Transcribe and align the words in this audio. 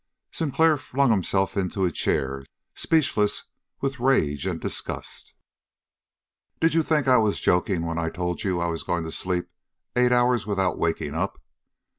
Sinclair 0.31 0.77
flung 0.77 1.11
himself 1.11 1.55
into 1.55 1.85
a 1.85 1.91
chair, 1.91 2.43
speechless 2.73 3.43
with 3.81 3.99
rage 3.99 4.47
and 4.47 4.59
disgust. 4.59 5.35
"Did 6.59 6.73
you 6.73 6.81
think 6.81 7.07
I 7.07 7.17
was 7.17 7.39
joking 7.39 7.85
when 7.85 7.99
I 7.99 8.09
told 8.09 8.43
you 8.43 8.59
I 8.59 8.65
was 8.67 8.81
going 8.81 9.03
to 9.03 9.11
sleep 9.11 9.47
eight 9.95 10.11
hours 10.11 10.47
without 10.47 10.79
waking 10.79 11.13
up?" 11.13 11.39